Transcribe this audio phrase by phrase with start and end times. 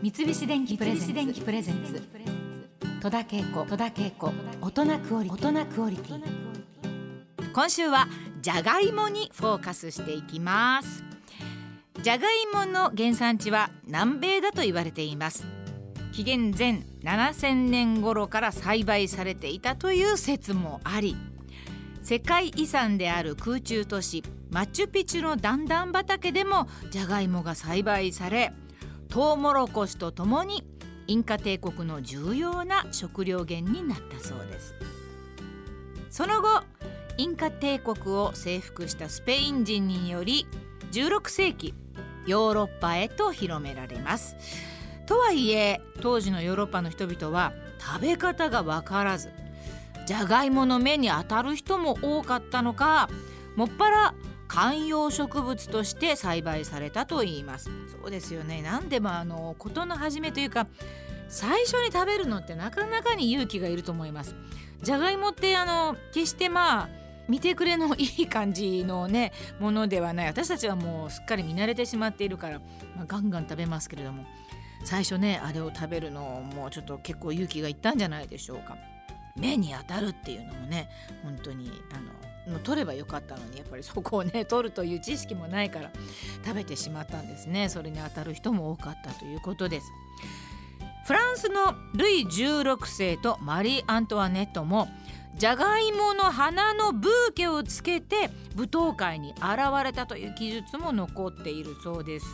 [0.00, 2.00] 三菱電機プレゼンツ。
[3.00, 3.64] 戸田恵子。
[3.64, 4.32] 戸田恵子。
[4.60, 7.52] 大人クオリ大人クオリティ。
[7.52, 8.06] 今週は
[8.40, 11.02] じゃがいもにフォーカスしていきます。
[12.00, 15.46] じゃがいもの原産地は南米だと言われています。
[16.12, 21.16] 紀元前7000年頃から栽培されていたという説もあり
[22.02, 28.52] 世界遺産である空中都市マチュピチュの段々畑でもじゃがいもが栽培され
[29.08, 30.62] トウモロコシとともに
[31.06, 34.74] インカ帝国の重要な食料源になったそうです。
[36.10, 36.62] その後
[37.16, 40.46] インカ帝国を征服したスペイン人により
[40.92, 41.74] 16世紀
[42.26, 44.36] ヨーロッパへと広められます。
[45.06, 49.30] とはいえ当時のヨーロッパの人々は食べ方が分からず
[50.04, 53.08] じゃがいもの芽に当たる人も多かったのか
[53.56, 54.14] もっぱら
[54.48, 57.70] 観葉植物として栽培されたといいます。
[58.02, 58.62] そうですよね。
[58.62, 60.66] 何でもあの事の始めというか
[61.28, 64.34] 最初に食べるのってなかなかに勇気がいると思います。
[64.82, 66.88] じゃがいもってあの決してまあ
[67.28, 70.26] 見てくれのいい感じのねものではない。
[70.26, 72.58] 私たちはもうすっかり見慣れてしまっているから、
[72.96, 74.24] まあ、ガンガン食べますけれども。
[74.84, 78.76] 最初ねあれを食べるのもちょっと結構勇気がいったんじゃないでしょうか。
[79.36, 80.88] 目に当たるっていうのもね
[81.24, 82.12] 本当にあの
[82.48, 85.90] の取ればよかったのにやっぱりそこをね取るという知識もないから
[86.44, 87.68] 食べてしまったんですね。
[87.68, 89.86] それに当たる人も多かったということです。
[91.06, 94.88] フランスのルイ16世とマリー・アントワネットも
[95.36, 99.42] じゃがいもの花のブーケをつけて舞踏会に現
[99.84, 102.26] れたという記述も残っているそうです。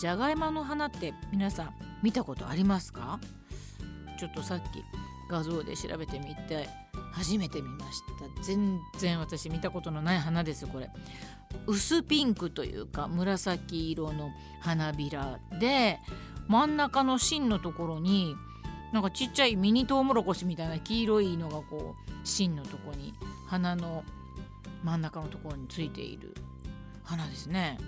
[0.00, 3.18] じゃがいもの花って皆さん見たことありますか？
[4.18, 4.62] ちょっとさっき
[5.28, 6.87] 画像で調べてみて。
[7.12, 10.90] 初めて見ました全然私見たことのない花ですこれ
[11.66, 15.98] 薄ピンクというか紫色の花びらで
[16.46, 18.36] 真ん中の芯のところに
[18.92, 23.12] なんかちっちゃいミニトウモロコシみたいな黄色いのがこう芯のとこに
[23.46, 24.04] 花の
[24.82, 26.34] 真ん中のところについている
[27.04, 27.78] 花ですね。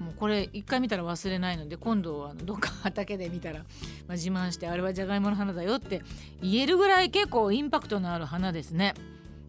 [0.00, 3.64] もうこれ一回見たら忘れないので今度はどっか畑で見たら、ま
[4.10, 6.02] あ、自慢してあれはじゃがいもの花だよって
[6.42, 8.94] 言えるぐらい結構インパクトのある花ですね。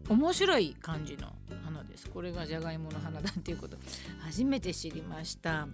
[0.08, 1.32] 面白い感じの
[1.64, 2.08] 花です。
[2.08, 3.76] これがじゃがいもの花だっていうこと。
[4.20, 5.66] 初めて知りました。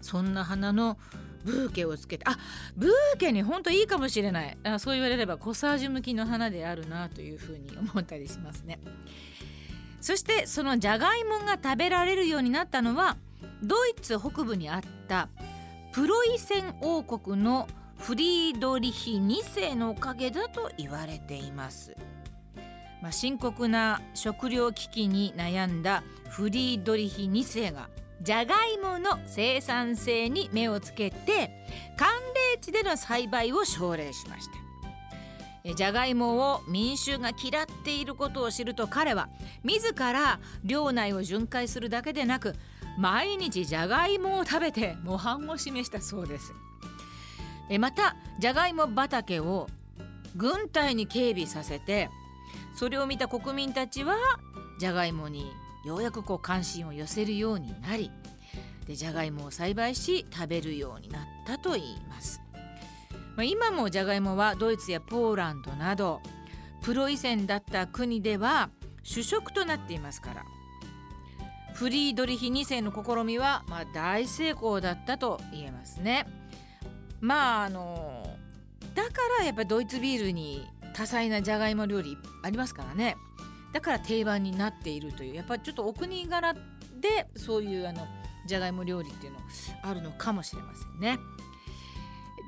[0.00, 0.98] そんな花の
[1.44, 2.36] ブーケをつけてあ
[2.76, 4.58] ブーケにほんといいかもしれない。
[4.64, 8.80] あそう言われればコサージュ向きの花であるなというふうに思ったりしますね。
[10.00, 13.16] そしてそのじゃがいもが食べられるようになったのは
[13.62, 15.28] ドイツ北部にあった
[15.92, 17.68] プロイセン王国の
[17.98, 21.96] フリードリヒ2世のおかげだと言われています。
[23.02, 27.88] まあ、深刻な食糧危機に悩んだフリードリヒ2世が
[28.22, 32.10] じゃがいもの生産性に目をつけて寒
[32.52, 34.48] 冷地での栽培を奨励しまし
[35.64, 39.28] たじゃがいもを民衆が嫌っていることを知ると彼は
[39.62, 42.54] 自ら領内を巡回するだけでなく
[42.98, 46.52] 毎日じゃがいもを食べて模範を示したそうです。
[47.70, 49.68] えまたじゃがいも畑を
[50.36, 52.10] 軍隊に警備させて
[52.74, 54.16] それを見た国民たちは
[54.78, 55.50] じゃがいもに
[55.84, 58.10] ようやくこう関心を寄せるようになり
[58.86, 62.40] でじゃがいもを栽培し食べるようになったといいます、
[63.36, 66.20] まあ、今もじゃがいもはドイツやポーランドなど
[66.82, 68.70] プロイセンだった国では
[69.02, 70.44] 主食となっていますから
[71.74, 76.26] フリードリヒ2世の試みは、まあ、大成功だったと言えますね。
[77.20, 78.36] まああの
[78.94, 83.16] だからやっぱりドイツビールに多彩なじゃがいも料理ありますからね
[83.72, 88.06] だから定番になっているというやっぱりちょっとお国柄でそういうあの
[88.46, 89.38] じゃがいも料理っていうの
[89.82, 91.18] あるのかもしれませんね。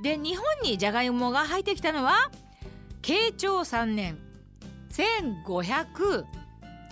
[0.02, 2.30] で日本にじゃがいもが入ってきたのは
[3.02, 4.18] 慶長3年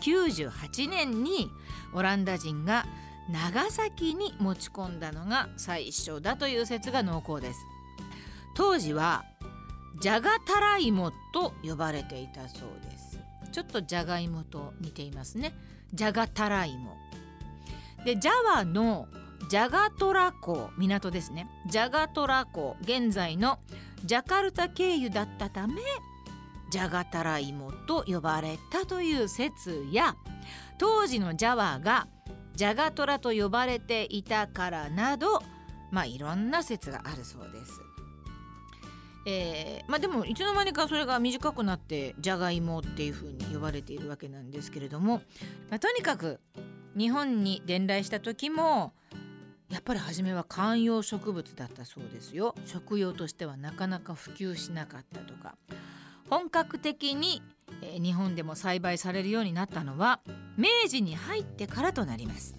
[0.01, 1.51] 1598年に
[1.93, 2.87] オランダ人が
[3.31, 7.61] 長崎に持ち込んだのが最初だという説が濃厚です。
[8.55, 9.25] 当時は
[10.01, 13.21] じゃがたらいもと呼ばれていたそうです。
[13.53, 15.55] ちょっとじゃがいもと似ていますね。
[15.93, 16.97] じゃがたらいも
[18.05, 19.09] でジャワの
[19.49, 21.49] ジャガトラ港港ですね。
[21.69, 23.59] ジャガトラ港現在の
[24.05, 25.75] ジャカルタ経由だったため
[26.71, 30.17] じゃがたらいもと呼ばれたという説や
[30.79, 32.09] 当時のジャワが
[32.55, 35.43] ジャガトラと呼ばれていたからなど
[35.91, 37.81] まあいろんな説があるそうです。
[39.27, 45.21] えー、まあでもいつの間にかそれが短くなってじゃがいもっていうふうに呼ばれているわけなんですけれども、
[45.69, 46.41] まあ、とにかく
[46.97, 48.95] 日本に伝来した時も
[49.69, 55.55] やっぱり初めは観葉植物だったそうですよ食用としてはなかなか普及しなかったとか
[56.31, 57.43] 本格的に
[57.83, 60.21] え日本でも栽培されるようになったのは
[60.57, 62.57] 明治に入ってからとなります。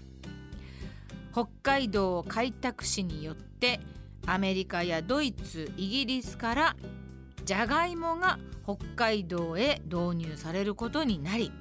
[1.31, 3.79] 北海道開拓史によって
[4.25, 6.75] アメリカやドイツイギリスから
[7.45, 11.51] じゃがいもが北海道へ導入されることになり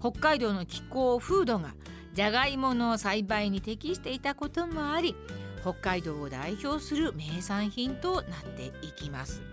[0.00, 1.74] 北海道の気候風土が
[2.14, 5.14] じゃがいもの栽培に適していたこともあり
[5.60, 8.22] 北海道を代表する名産品となっ
[8.56, 9.51] ていきます。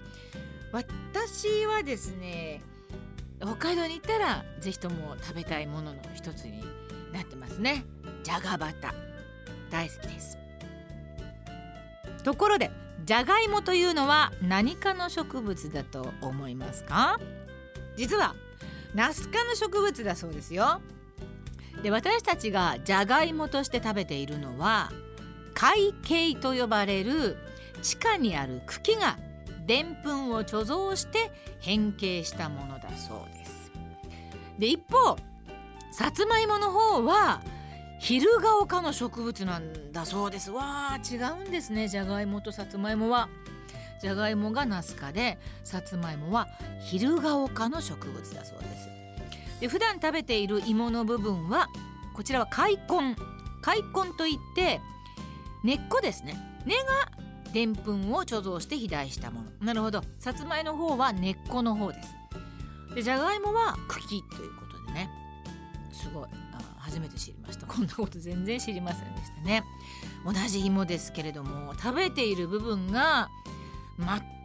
[0.71, 2.61] 私はですね
[3.41, 6.63] 北海道に行ったらぜひとも食べたいものの一つに
[7.11, 7.85] なってますね。
[8.23, 8.93] じゃがバタ
[9.69, 10.37] 大好きです。
[12.23, 12.69] ところで
[13.05, 17.19] じゃがいもというのは何かの植物だと思いますか？
[17.95, 18.35] 実は
[18.93, 20.81] ナス科の植物だそうですよ。
[21.81, 24.91] で私たちがじゃがいもとして食べているのは
[25.53, 27.37] 海茎と呼ばれる
[27.81, 29.17] 地下にある茎が
[29.69, 33.71] でんぷんを貯蔵して変形したものだそうです。
[34.57, 35.15] で一方
[35.91, 37.43] さつまいもの方は
[37.99, 40.49] 昼顔科の植物なんだそうです。
[40.49, 41.87] わあ違うんですね。
[41.87, 43.29] じゃがいもとさつまいもは。
[44.01, 46.47] じゃがいもがナス科でさつまいもは
[46.81, 48.89] 昼顔科の植物だそうです。
[49.61, 51.67] で普段食べている芋の部分は
[52.15, 53.15] こちらは開根。
[53.61, 54.81] 開根といって
[55.63, 56.35] 根っこですね。
[56.65, 56.83] 根が
[57.53, 59.65] でんぷんを貯蔵して肥大したもの。
[59.65, 60.03] なるほど。
[60.19, 62.15] さつまいの方は根っこの方です。
[62.95, 65.09] でじゃがいもは茎ということでね。
[65.91, 66.27] すごい。
[66.53, 67.65] あ初めて知りました。
[67.65, 69.63] こんなこと全然知りませんでしたね。
[70.25, 73.29] 同じ芋ですけれども食べている部分が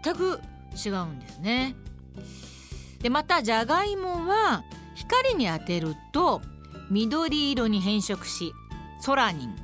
[0.02, 0.40] 全く
[0.74, 1.76] 違うんですね。
[3.00, 4.62] でまたじゃがいもは
[4.94, 6.40] 光に当てると
[6.90, 8.52] 緑色に変色し
[9.00, 9.56] ソラニン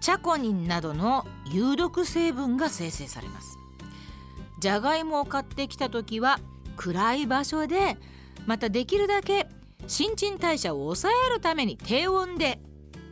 [0.00, 3.58] チャコニンなどの有毒成分が生成されます。
[4.60, 6.40] じゃがいもを買ってきた時は
[6.76, 7.96] 暗い場所で
[8.46, 9.48] またできるだけ
[9.86, 12.60] 新陳代謝を抑えるために低温で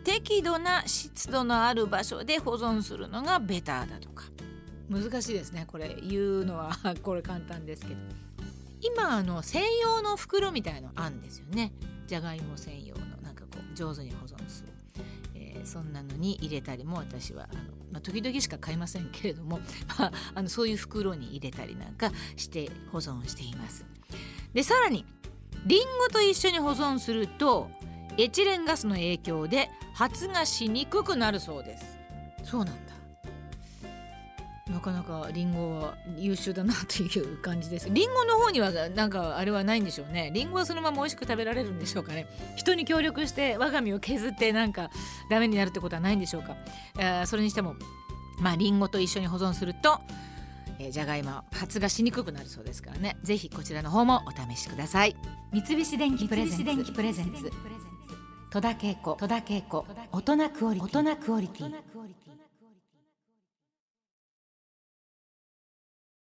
[0.05, 4.25] 適度な湿度のある場所で保存するのがベターだとか。
[4.89, 5.65] 難しいですね。
[5.67, 8.01] これ言うのは これ簡単ですけど。
[8.81, 11.73] 今あの専用の袋みたいのあるんですよね。
[12.07, 14.73] じゃがいも専用のなんかこう上手に保存する、
[15.67, 19.61] そんなのに入れたりも私はあの、まあ、時々しか買いませんけれども、
[19.99, 23.85] まあ、あのそういう袋に入れたりなんかして保存しています。
[24.55, 25.05] でさらに
[25.67, 27.69] りんごと一緒に保存すると
[28.17, 31.99] エチレンガスの影響で発芽しにくくなるそうです。
[32.45, 32.86] そうなんだ
[34.77, 37.89] なかなかリンゴは優秀だなという感じです。
[37.91, 40.31] リンゴの方にはなんかあれはないんでしょうね。
[40.35, 42.27] リンゴはそのまま美味しく食べられるんでしょうかね。
[42.57, 44.91] 人に協力して我が身を削ってなんか
[45.31, 46.57] ダメになるってことはないんでしょうか、
[46.99, 47.75] えーそれにしても
[48.39, 49.99] まあリンゴと一緒に保存すると
[50.79, 53.17] えーじゃがいも発芽しにくくなるそうですからね。
[53.23, 55.17] ぜひこちらの方もお試しください。
[55.53, 56.93] 三菱電機プレゼンツ。
[56.93, 57.51] プレゼンツ。
[58.51, 59.17] 戸田恵子。
[59.19, 59.87] 戸田恵子。
[60.13, 60.99] 大人クオリティ。
[60.99, 61.71] 大人クオリティ